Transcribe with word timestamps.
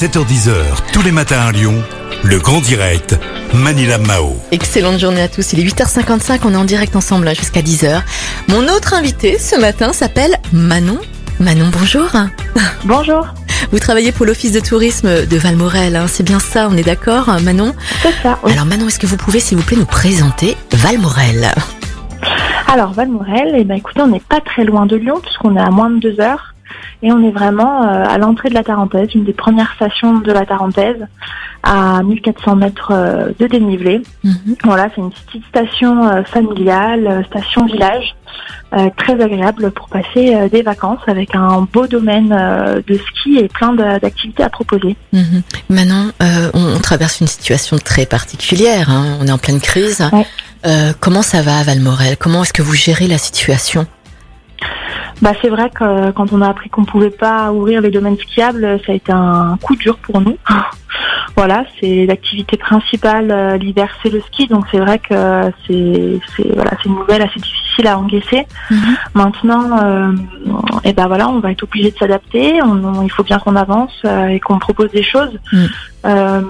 7h10h, 0.00 0.52
tous 0.92 1.00
les 1.00 1.10
matins 1.10 1.40
à 1.40 1.52
Lyon, 1.52 1.82
le 2.22 2.38
grand 2.38 2.60
direct, 2.60 3.18
Manila 3.54 3.96
Mao. 3.96 4.36
Excellente 4.52 4.98
journée 4.98 5.22
à 5.22 5.28
tous. 5.28 5.54
Il 5.54 5.60
est 5.60 5.64
8h55, 5.64 6.40
on 6.44 6.52
est 6.52 6.56
en 6.56 6.64
direct 6.66 6.94
ensemble 6.96 7.34
jusqu'à 7.34 7.62
10h. 7.62 8.02
Mon 8.48 8.64
autre 8.68 8.92
invité 8.92 9.38
ce 9.38 9.58
matin 9.58 9.94
s'appelle 9.94 10.36
Manon. 10.52 10.98
Manon, 11.40 11.70
bonjour. 11.72 12.10
Bonjour, 12.84 13.26
Vous 13.72 13.78
travaillez 13.78 14.12
pour 14.12 14.26
l'office 14.26 14.52
de 14.52 14.60
tourisme 14.60 15.24
de 15.24 15.36
Valmorel, 15.38 15.96
hein, 15.96 16.04
c'est 16.08 16.24
bien 16.24 16.40
ça, 16.40 16.68
on 16.70 16.76
est 16.76 16.84
d'accord, 16.84 17.28
Manon 17.42 17.74
c'est 18.02 18.12
ça. 18.22 18.38
oui. 18.42 18.52
Alors 18.52 18.66
Manon, 18.66 18.88
est-ce 18.88 18.98
que 18.98 19.06
vous 19.06 19.16
pouvez 19.16 19.40
s'il 19.40 19.56
vous 19.56 19.64
plaît 19.64 19.78
nous 19.78 19.86
présenter 19.86 20.58
Valmorel? 20.72 21.52
Alors 22.70 22.92
Valmorel, 22.92 23.54
eh 23.56 23.64
ben, 23.64 23.76
écoutez, 23.76 24.02
on 24.02 24.08
n'est 24.08 24.20
pas 24.20 24.42
très 24.42 24.64
loin 24.64 24.84
de 24.84 24.96
Lyon 24.96 25.20
puisqu'on 25.22 25.56
est 25.56 25.60
à 25.60 25.70
moins 25.70 25.88
de 25.88 26.00
deux 26.00 26.20
heures 26.20 26.52
et 27.02 27.12
on 27.12 27.22
est 27.22 27.30
vraiment 27.30 27.82
euh, 27.82 28.04
à 28.04 28.18
l'entrée 28.18 28.48
de 28.48 28.54
la 28.54 28.64
Tarentaise, 28.64 29.08
une 29.14 29.24
des 29.24 29.32
premières 29.32 29.72
stations 29.74 30.18
de 30.18 30.32
la 30.32 30.46
Tarentaise, 30.46 31.06
à 31.62 32.02
1400 32.02 32.56
mètres 32.56 32.92
euh, 32.92 33.28
de 33.38 33.46
dénivelé. 33.46 34.02
Mhm. 34.24 34.56
Voilà, 34.64 34.88
c'est 34.94 35.00
une 35.00 35.10
petite 35.10 35.44
station 35.46 36.08
euh, 36.08 36.22
familiale, 36.24 37.24
station 37.28 37.66
village, 37.66 38.14
très 38.98 39.18
agréable 39.22 39.70
pour 39.70 39.88
passer 39.88 40.48
des 40.50 40.60
vacances 40.60 41.00
avec 41.06 41.34
un 41.34 41.66
beau 41.72 41.86
domaine 41.86 42.28
de 42.86 42.94
ski 42.94 43.38
et 43.38 43.48
plein 43.48 43.72
d'activités 43.72 44.42
à 44.42 44.50
proposer. 44.50 44.96
Manon, 45.70 46.12
euh, 46.22 46.50
on, 46.52 46.74
on 46.74 46.78
traverse 46.80 47.20
une 47.20 47.26
situation 47.26 47.78
très 47.78 48.06
particulière, 48.06 48.90
hein, 48.90 49.18
on 49.20 49.26
est 49.26 49.32
en 49.32 49.38
pleine 49.38 49.60
crise. 49.60 50.06
Ouais. 50.12 50.26
Euh, 50.66 50.92
comment 50.98 51.22
ça 51.22 51.42
va 51.42 51.58
à 51.58 51.62
Valmorel? 51.62 52.16
Comment 52.16 52.42
est-ce 52.42 52.52
que 52.52 52.62
vous 52.62 52.74
gérez 52.74 53.06
la 53.06 53.18
situation? 53.18 53.86
Bah, 55.22 55.32
c'est 55.40 55.48
vrai 55.48 55.70
que 55.70 55.82
euh, 55.82 56.12
quand 56.12 56.32
on 56.32 56.42
a 56.42 56.48
appris 56.48 56.68
qu'on 56.68 56.84
pouvait 56.84 57.10
pas 57.10 57.50
ouvrir 57.52 57.80
les 57.80 57.90
domaines 57.90 58.18
skiables, 58.18 58.78
ça 58.84 58.92
a 58.92 58.94
été 58.94 59.12
un 59.12 59.56
coup 59.62 59.74
dur 59.76 59.96
pour 59.98 60.20
nous. 60.20 60.36
voilà, 61.36 61.64
c'est 61.80 62.04
l'activité 62.06 62.56
principale 62.56 63.30
euh, 63.30 63.56
l'hiver, 63.56 63.88
c'est 64.02 64.10
le 64.10 64.20
ski, 64.20 64.46
donc 64.46 64.64
c'est 64.70 64.78
vrai 64.78 64.98
que 64.98 65.50
c'est 65.66 66.18
c'est 66.36 66.54
voilà, 66.54 66.72
c'est 66.82 66.88
une 66.88 66.96
nouvelle 66.96 67.22
assez 67.22 67.40
difficile 67.40 67.86
à 67.86 67.98
encaisser. 67.98 68.46
Mhm. 68.70 68.96
Maintenant, 69.14 69.78
euh, 69.82 70.12
et 70.84 70.92
ben 70.92 71.06
voilà, 71.06 71.28
on 71.28 71.40
va 71.40 71.50
être 71.50 71.62
obligé 71.62 71.90
de 71.90 71.96
s'adapter. 71.96 72.60
On, 72.62 72.84
on- 72.84 73.02
il 73.02 73.10
faut 73.10 73.24
bien 73.24 73.38
qu'on 73.38 73.56
avance 73.56 73.92
euh, 74.04 74.26
et 74.28 74.40
qu'on 74.40 74.58
propose 74.58 74.90
des 74.90 75.02
choses. 75.02 75.38
Mm. 75.52 75.64
Euh, 76.06 76.40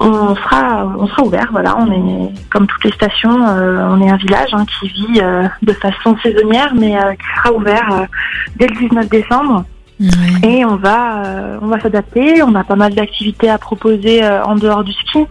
on 0.00 0.34
sera, 0.36 0.86
on 0.98 1.06
sera 1.06 1.22
ouvert. 1.22 1.48
Voilà, 1.52 1.76
on 1.78 1.90
est 1.90 2.32
comme 2.50 2.66
toutes 2.66 2.84
les 2.84 2.92
stations, 2.92 3.46
euh, 3.46 3.88
on 3.90 4.00
est 4.00 4.10
un 4.10 4.16
village 4.16 4.50
hein, 4.52 4.64
qui 4.66 4.88
vit 4.88 5.20
euh, 5.20 5.46
de 5.62 5.72
façon 5.72 6.16
saisonnière, 6.22 6.72
mais 6.74 6.96
qui 7.16 7.26
sera 7.36 7.52
ouvert 7.52 8.06
dès 8.56 8.66
le 8.66 8.76
19 8.76 9.08
décembre. 9.08 9.64
Ouais. 10.00 10.48
Et 10.48 10.64
on 10.64 10.76
va, 10.76 11.24
euh, 11.24 11.58
on 11.60 11.66
va 11.66 11.78
s'adapter. 11.78 12.42
On 12.42 12.54
a 12.54 12.64
pas 12.64 12.76
mal 12.76 12.94
d'activités 12.94 13.50
à 13.50 13.58
proposer 13.58 14.24
euh, 14.24 14.42
en 14.44 14.56
dehors 14.56 14.82
du 14.82 14.92
ski. 14.92 15.26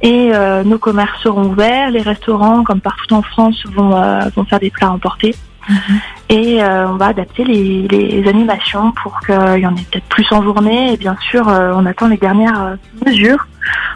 Et 0.00 0.30
euh, 0.32 0.64
nos 0.64 0.78
commerces 0.78 1.20
seront 1.22 1.44
ouverts. 1.44 1.90
Les 1.90 2.00
restaurants, 2.00 2.64
comme 2.64 2.80
partout 2.80 3.14
en 3.14 3.22
France, 3.22 3.62
vont, 3.66 3.90
vont 4.34 4.44
faire 4.44 4.60
des 4.60 4.70
plats 4.70 4.90
emportés. 4.90 5.34
Mhm. 5.68 6.00
Et 6.30 6.62
euh, 6.62 6.86
on 6.88 6.96
va 6.96 7.06
adapter 7.06 7.44
les, 7.44 8.28
animations 8.28 8.92
pour 8.92 9.18
qu'il 9.20 9.60
y 9.62 9.66
en 9.66 9.74
ait 9.74 9.86
peut-être 9.90 10.08
plus 10.08 10.26
en 10.30 10.42
journée. 10.42 10.92
Et 10.92 10.96
bien 10.96 11.16
sûr, 11.30 11.48
euh, 11.48 11.72
on 11.74 11.86
attend 11.86 12.08
les 12.08 12.18
dernières 12.18 12.62
euh, 12.62 12.76
mesures 13.06 13.46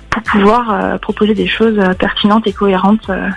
pour 0.08 0.22
pouvoir 0.22 0.70
euh, 0.70 0.98
proposer 0.98 1.34
des 1.34 1.46
choses 1.46 1.78
euh, 1.78 1.94
pertinentes 1.94 2.46
et 2.46 2.52
cohérentes 2.52 3.08
euh, 3.10 3.28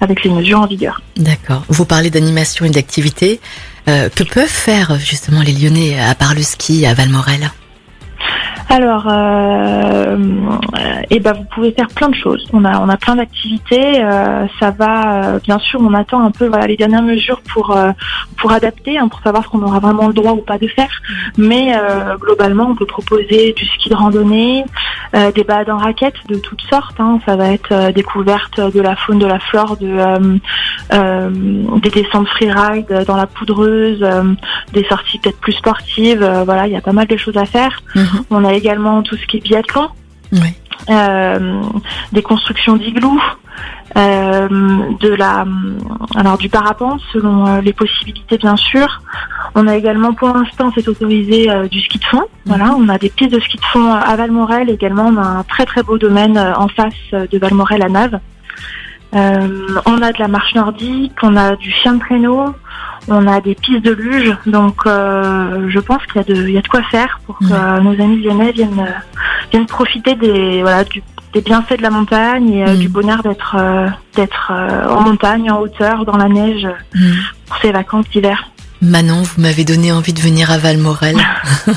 avec 0.00 0.24
les 0.24 0.30
mesures 0.30 0.60
en 0.60 0.66
vigueur. 0.66 1.02
D'accord. 1.16 1.64
Vous 1.68 1.84
parlez 1.84 2.10
d'animation 2.10 2.64
et 2.64 2.70
d'activité. 2.70 3.40
Euh, 3.88 4.10
que 4.10 4.24
peuvent 4.24 4.46
faire 4.46 4.98
justement 4.98 5.40
les 5.40 5.52
Lyonnais 5.52 5.98
à 5.98 6.14
part 6.14 6.34
le 6.34 6.42
ski 6.42 6.84
à 6.84 6.92
Valmorel? 6.92 7.50
Alors, 8.72 9.08
euh, 9.08 10.16
euh, 10.16 10.16
eh 11.10 11.18
ben, 11.18 11.32
vous 11.32 11.44
pouvez 11.52 11.72
faire 11.72 11.88
plein 11.88 12.08
de 12.08 12.14
choses. 12.14 12.46
On 12.52 12.64
a, 12.64 12.78
on 12.80 12.88
a 12.88 12.96
plein 12.96 13.16
d'activités. 13.16 14.00
euh, 14.00 14.46
ça 14.60 14.70
va, 14.70 15.24
euh, 15.24 15.38
bien 15.42 15.58
sûr, 15.58 15.80
on 15.82 15.92
attend 15.92 16.20
un 16.24 16.30
peu 16.30 16.46
voilà 16.46 16.68
les 16.68 16.76
dernières 16.76 17.02
mesures 17.02 17.40
pour 17.52 17.76
pour 18.36 18.52
adapter, 18.52 18.96
hein, 18.96 19.08
pour 19.08 19.20
savoir 19.22 19.42
ce 19.44 19.48
qu'on 19.48 19.62
aura 19.62 19.80
vraiment 19.80 20.06
le 20.06 20.12
droit 20.14 20.32
ou 20.32 20.42
pas 20.42 20.56
de 20.58 20.68
faire. 20.68 21.02
Mais 21.36 21.74
globalement, 22.20 22.68
on 22.70 22.76
peut 22.76 22.86
proposer 22.86 23.52
du 23.56 23.66
ski 23.66 23.90
de 23.90 23.94
randonnée, 23.96 24.64
des 25.34 25.44
balades 25.44 25.70
en 25.70 25.76
raquettes 25.76 26.14
de 26.28 26.36
toutes 26.36 26.62
sortes. 26.62 26.98
hein. 27.00 27.18
Ça 27.26 27.34
va 27.36 27.48
être 27.50 27.92
découverte 27.92 28.60
de 28.60 28.80
la 28.80 28.94
faune, 28.96 29.18
de 29.18 29.26
la 29.26 29.40
flore, 29.40 29.76
de 29.78 30.38
des 31.80 31.90
descentes 31.90 32.28
freeride 32.28 33.04
dans 33.06 33.16
la 33.16 33.26
poudreuse, 33.26 34.06
des 34.72 34.84
sorties 34.84 35.18
peut-être 35.18 35.40
plus 35.40 35.52
sportives. 35.54 36.24
voilà, 36.44 36.66
il 36.68 36.72
y 36.72 36.76
a 36.76 36.80
pas 36.80 36.92
mal 36.92 37.06
de 37.08 37.16
choses 37.16 37.36
à 37.36 37.44
faire. 37.44 37.80
Mhm. 37.94 38.04
On 38.30 38.44
a 38.44 38.54
également 38.60 39.02
tout 39.02 39.16
ce 39.16 39.26
qui 39.26 39.38
est 39.38 39.44
biathlon, 39.48 39.88
Oui. 40.32 40.50
euh, 40.90 41.62
des 42.12 42.22
constructions 42.22 42.76
d'igloo, 42.76 43.18
euh, 43.96 44.48
de 45.00 45.12
la, 45.22 45.44
alors 46.14 46.38
du 46.38 46.48
parapente 46.48 47.00
selon 47.12 47.36
euh, 47.46 47.60
les 47.60 47.72
possibilités 47.72 48.38
bien 48.38 48.56
sûr. 48.56 48.88
On 49.56 49.66
a 49.66 49.74
également 49.76 50.12
pour 50.14 50.28
l'instant 50.32 50.70
c'est 50.74 50.86
autorisé 50.86 51.50
euh, 51.50 51.66
du 51.66 51.80
ski 51.80 51.98
de 51.98 52.04
fond. 52.04 52.24
Voilà, 52.46 52.66
on 52.78 52.88
a 52.88 52.98
des 52.98 53.10
pistes 53.10 53.32
de 53.32 53.40
ski 53.40 53.56
de 53.56 53.64
fond 53.72 53.92
à 53.92 54.14
Valmorel 54.16 54.70
également. 54.70 55.06
On 55.08 55.16
a 55.16 55.26
un 55.40 55.42
très 55.42 55.66
très 55.66 55.82
beau 55.82 55.98
domaine 55.98 56.38
en 56.38 56.68
face 56.68 56.94
de 57.12 57.38
Valmorel 57.38 57.82
à 57.82 57.88
Nave. 57.88 58.20
On 59.12 60.02
a 60.02 60.12
de 60.12 60.18
la 60.20 60.28
marche 60.28 60.54
nordique, 60.54 61.18
on 61.22 61.36
a 61.36 61.56
du 61.56 61.70
chien 61.72 61.94
de 61.94 62.00
traîneau, 62.00 62.54
on 63.08 63.26
a 63.26 63.40
des 63.40 63.54
pistes 63.54 63.84
de 63.84 63.92
luge, 63.92 64.36
donc 64.46 64.76
euh, 64.86 65.68
je 65.68 65.78
pense 65.80 66.02
qu'il 66.06 66.16
y, 66.16 66.18
a 66.20 66.24
de- 66.24 66.48
il 66.48 66.54
y 66.54 66.58
a 66.58 66.62
de 66.62 66.68
quoi 66.68 66.82
faire 66.90 67.20
pour 67.26 67.38
que 67.38 67.44
Ouais. 67.44 67.52
euh, 67.52 67.80
nos 67.80 67.92
amis 68.02 68.22
lyonnais 68.22 68.52
viennent, 68.52 68.86
viennent 69.50 69.66
profiter 69.66 70.14
des, 70.14 70.60
voilà, 70.62 70.84
du- 70.84 71.02
des 71.32 71.40
bienfaits 71.40 71.76
de 71.78 71.82
la 71.82 71.90
montagne 71.90 72.50
et 72.52 72.64
euh, 72.64 72.74
Mm. 72.74 72.78
du 72.78 72.88
bonheur 72.88 73.22
d'être 73.22 73.56
d'être 74.16 74.52
en 74.52 75.00
montagne, 75.02 75.50
en 75.50 75.60
hauteur, 75.60 76.04
dans 76.04 76.16
la 76.16 76.28
neige 76.28 76.66
Mhm. 76.94 77.14
pour 77.46 77.56
ces 77.62 77.70
vacances 77.72 78.06
d'hiver. 78.12 78.44
Manon, 78.82 79.22
vous 79.22 79.42
m'avez 79.42 79.64
donné 79.64 79.92
envie 79.92 80.12
de 80.14 80.20
venir 80.20 80.50
à 80.50 80.58
Valmorel. 80.58 81.16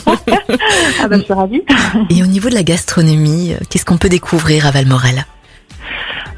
Ah 1.01 1.07
bah 1.07 1.17
je 1.17 1.23
suis 1.23 1.33
ravie. 1.33 1.61
Et 2.09 2.23
au 2.23 2.25
niveau 2.27 2.49
de 2.49 2.53
la 2.53 2.63
gastronomie, 2.63 3.53
qu'est-ce 3.69 3.85
qu'on 3.85 3.97
peut 3.97 4.09
découvrir 4.09 4.65
à 4.67 4.71
Valmorel? 4.71 5.25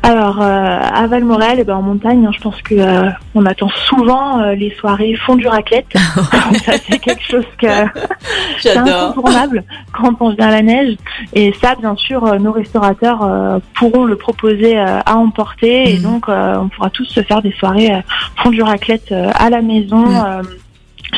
Alors 0.05 0.39
euh, 0.41 0.79
à 0.93 1.07
Valmorel, 1.07 1.57
eh 1.59 1.63
ben, 1.63 1.75
en 1.77 1.81
montagne, 1.81 2.25
hein, 2.27 2.31
je 2.31 2.39
pense 2.39 2.61
que 2.61 2.75
euh, 2.75 3.09
on 3.33 3.45
attend 3.45 3.69
souvent 3.87 4.39
euh, 4.39 4.53
les 4.53 4.69
soirées 4.79 5.15
fondu 5.15 5.47
raclette. 5.47 5.87
ça 6.65 6.73
c'est 6.87 6.99
quelque 6.99 7.23
chose 7.23 7.45
que 7.59 7.67
c'est 8.59 8.77
incontournable 8.77 9.63
quand 9.93 10.13
on 10.19 10.29
vient 10.29 10.47
à 10.47 10.51
la 10.51 10.61
neige. 10.61 10.95
Et 11.33 11.53
ça, 11.61 11.73
bien 11.75 11.95
sûr, 11.95 12.39
nos 12.39 12.51
restaurateurs 12.51 13.23
euh, 13.23 13.57
pourront 13.73 14.05
le 14.05 14.15
proposer 14.15 14.77
euh, 14.77 14.99
à 15.05 15.15
emporter. 15.17 15.91
Et 15.91 15.95
Mhm. 15.97 16.03
donc, 16.03 16.29
euh, 16.29 16.55
on 16.59 16.67
pourra 16.69 16.89
tous 16.91 17.05
se 17.05 17.21
faire 17.23 17.41
des 17.41 17.51
soirées 17.53 17.91
fondue 18.37 18.61
raclette 18.61 19.11
euh, 19.11 19.31
à 19.35 19.49
la 19.49 19.61
maison. 19.61 19.97
Mhm. 20.05 20.43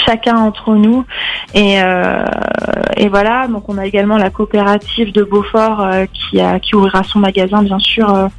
Chacun 0.06 0.38
entre 0.38 0.76
nous 0.76 1.06
et, 1.54 1.82
euh, 1.82 2.24
et 2.96 3.08
voilà 3.08 3.48
donc 3.48 3.70
on 3.70 3.78
a 3.78 3.86
également 3.86 4.18
la 4.18 4.30
coopérative 4.30 5.12
de 5.12 5.24
Beaufort 5.24 5.82
euh, 5.82 6.06
qui 6.14 6.40
a 6.40 6.60
qui 6.60 6.76
ouvrira 6.76 7.04
son 7.04 7.20
magasin 7.20 7.62
bien 7.64 7.80
sûr 7.80 8.30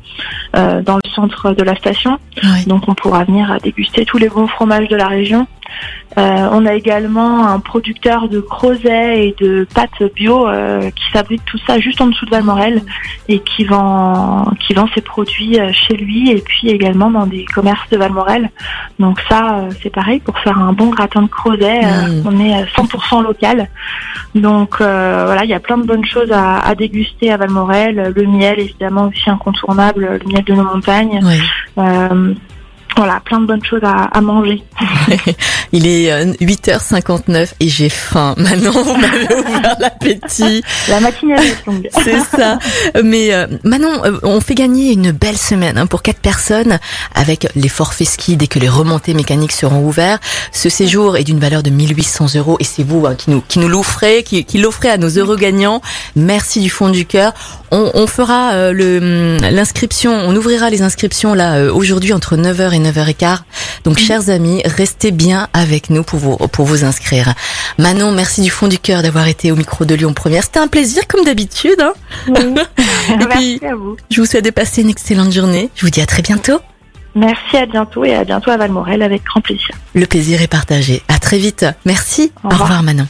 euh, 0.57 0.83
dans 0.83 0.97
le 0.97 1.11
centre 1.15 1.53
de 1.53 1.63
la 1.63 1.75
station 1.77 2.19
Oui. 2.43 2.67
donc 2.67 2.89
on 2.89 2.95
pourra 2.95 3.25
venir 3.25 3.51
à 3.51 3.59
déguster 3.59 4.05
tous 4.05 4.19
les 4.19 4.29
bons 4.29 4.47
fromages 4.47 4.89
de 4.89 4.97
la 4.97 5.07
région. 5.07 5.47
Euh, 6.17 6.49
on 6.53 6.67
a 6.67 6.75
également 6.75 7.47
un 7.47 7.61
producteur 7.61 8.29
de 8.29 8.41
crozet 8.41 9.29
et 9.29 9.37
de 9.39 9.67
pâtes 9.73 10.03
bio 10.17 10.49
euh, 10.49 10.91
qui 10.91 11.11
fabrique 11.13 11.45
tout 11.45 11.59
ça 11.67 11.79
juste 11.79 12.01
en 12.01 12.07
dessous 12.09 12.25
de 12.25 12.31
Valmorel 12.31 12.83
et 13.29 13.39
qui 13.41 13.65
vend 13.65 14.51
qui 14.59 14.75
vend 14.75 14.89
ses 14.95 15.01
produits 15.03 15.61
euh, 15.61 15.71
chez 15.73 15.95
lui 15.97 16.31
et 16.31 16.41
puis 16.41 16.71
également 16.71 17.11
dans 17.11 17.27
des 17.27 17.45
commerces 17.45 17.89
de 17.91 17.99
Valmorel. 17.99 18.51
Donc 18.99 19.21
ça 19.29 19.67
c'est 19.83 19.91
pareil 19.91 20.19
pour 20.21 20.39
faire 20.41 20.59
un 20.59 20.73
bon 20.73 20.89
gratin 20.89 21.23
de 21.23 21.29
crozet, 21.29 21.85
euh, 21.85 22.09
Mm. 22.09 22.23
on 22.27 22.41
est 22.41 22.55
à 22.55 22.65
100% 22.65 23.23
local. 23.23 23.69
Donc 24.35 24.81
euh, 24.81 25.23
voilà, 25.27 25.45
il 25.45 25.51
y 25.51 25.55
a 25.55 25.61
plein 25.61 25.79
de 25.79 25.85
bonnes 25.87 26.05
choses 26.07 26.33
à, 26.33 26.59
à 26.61 26.75
déguster 26.75 27.31
à 27.31 27.37
Valmorel. 27.37 28.13
Le 28.17 28.27
miel 28.27 28.59
évidemment 28.61 29.09
aussi 29.09 29.29
incontournable, 29.31 30.19
le 30.23 30.29
miel 30.33 30.45
de 30.45 30.55
nos 30.55 30.65
montagnes. 30.65 31.21
Oui. 31.23 31.41
Euh, 32.99 33.01
voilà, 33.01 33.21
plein 33.21 33.41
de 33.41 33.47
bonnes 33.47 33.65
choses 33.65 33.83
à, 33.83 34.05
à 34.05 34.21
manger. 34.21 34.63
Il 35.73 35.87
est 35.87 36.11
euh, 36.11 36.33
8h59 36.41 37.49
et 37.61 37.69
j'ai 37.69 37.89
faim. 37.89 38.35
Manon, 38.39 38.73
vous 38.73 38.97
m'avez 38.97 39.25
ouvert 39.35 39.77
l'appétit. 39.79 40.63
La 40.89 41.01
matinée 41.01 41.35
être 41.35 41.67
longue. 41.67 41.89
C'est 42.05 42.19
ça. 42.21 42.59
Mais 43.05 43.33
euh, 43.33 43.47
Manon, 43.65 44.05
euh, 44.05 44.19
on 44.23 44.41
fait 44.41 44.55
gagner 44.55 44.93
une 44.93 45.13
belle 45.13 45.37
semaine 45.37 45.79
hein, 45.79 45.87
pour 45.87 46.03
quatre 46.03 46.21
personnes 46.21 46.79
avec 47.15 47.49
les 47.55 47.69
forfaits 47.69 48.09
ski 48.09 48.37
dès 48.37 48.47
que 48.47 48.59
les 48.59 48.69
remontées 48.69 49.15
mécaniques 49.15 49.53
seront 49.53 49.85
ouverts. 49.85 50.19
Ce 50.53 50.69
séjour 50.69 51.17
est 51.17 51.25
d'une 51.25 51.39
valeur 51.39 51.63
de 51.63 51.71
1800 51.71 52.27
euros 52.37 52.57
et 52.61 52.65
c'est 52.65 52.83
vous 52.83 53.07
hein, 53.07 53.15
qui 53.15 53.31
nous 53.31 53.43
qui 53.47 53.59
nous 53.59 53.69
l'offrez, 53.69 54.23
qui, 54.23 54.45
qui 54.45 54.59
l'offrez 54.59 54.91
à 54.91 54.97
nos 54.97 55.09
heureux 55.09 55.37
gagnants. 55.37 55.83
Merci 56.17 56.61
du 56.61 56.71
fond 56.71 56.89
du 56.89 57.07
cœur. 57.07 57.33
On, 57.71 57.91
on 57.95 58.07
fera 58.07 58.53
euh, 58.53 58.73
le 58.73 58.99
hum, 58.99 59.51
l'inscription, 59.51 60.13
on 60.13 60.35
ouvrira 60.35 60.71
les 60.71 60.83
inscriptions 60.83 61.35
là 61.35 61.57
euh, 61.57 61.73
aujourd'hui 61.73 62.13
entre 62.13 62.37
9h 62.37 62.73
et 62.73 62.79
9h15. 62.91 63.39
Donc, 63.85 63.99
Mhm. 63.99 64.07
chers 64.07 64.29
amis, 64.31 64.63
restez 64.65 65.11
bien 65.11 65.49
avec 65.53 65.91
nous 65.91 66.03
pour 66.03 66.19
vous, 66.19 66.37
pour 66.37 66.67
vous 66.67 66.85
inscrire. 66.85 67.35
Manon, 67.79 68.13
merci 68.13 68.43
du 68.43 68.51
fond 68.51 68.69
du 68.69 68.79
cœur 68.79 69.03
d'avoir 69.03 69.27
été 69.29 69.51
au 69.53 69.57
micro 69.57 69.85
de 69.85 69.95
Lyon 69.95 70.13
Première. 70.15 70.43
C'était 70.45 70.61
un 70.61 70.69
plaisir, 70.69 71.03
comme 71.09 71.25
d'habitude. 71.25 71.81
hein. 71.81 71.93
Merci 73.29 73.61
à 73.65 73.75
vous. 73.75 73.97
Je 74.11 74.21
vous 74.21 74.27
souhaite 74.27 74.45
de 74.45 74.51
passer 74.51 74.83
une 74.83 74.91
excellente 74.91 75.33
journée. 75.33 75.71
Je 75.75 75.85
vous 75.87 75.91
dis 75.91 76.01
à 76.01 76.07
très 76.07 76.23
bientôt. 76.23 76.61
Merci, 77.15 77.57
à 77.57 77.67
bientôt 77.67 78.05
et 78.05 78.15
à 78.15 78.23
bientôt 78.23 78.51
à 78.53 78.57
Valmorel 78.57 79.03
avec 79.03 79.25
grand 79.25 79.41
plaisir. 79.41 79.71
Le 79.95 80.07
plaisir 80.07 80.41
est 80.43 80.47
partagé. 80.47 81.03
À 81.09 81.19
très 81.19 81.39
vite. 81.39 81.67
Merci. 81.85 82.31
Au 82.45 82.49
revoir 82.51 82.83
Manon. 82.85 83.09